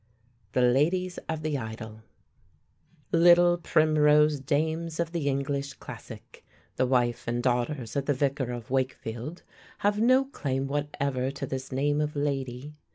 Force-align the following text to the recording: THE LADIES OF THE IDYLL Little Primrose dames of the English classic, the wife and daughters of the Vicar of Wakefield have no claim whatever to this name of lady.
THE 0.53 0.63
LADIES 0.63 1.19
OF 1.29 1.43
THE 1.43 1.59
IDYLL 1.59 2.01
Little 3.11 3.59
Primrose 3.59 4.39
dames 4.39 4.99
of 4.99 5.11
the 5.11 5.27
English 5.29 5.73
classic, 5.75 6.43
the 6.75 6.87
wife 6.87 7.27
and 7.27 7.43
daughters 7.43 7.95
of 7.95 8.07
the 8.07 8.15
Vicar 8.15 8.51
of 8.51 8.71
Wakefield 8.71 9.43
have 9.85 10.01
no 10.01 10.25
claim 10.25 10.65
whatever 10.65 11.29
to 11.29 11.45
this 11.45 11.71
name 11.71 12.01
of 12.01 12.15
lady. 12.15 12.73